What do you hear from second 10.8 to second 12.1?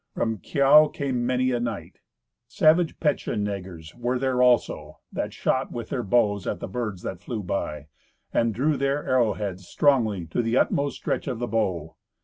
stretch of the bow.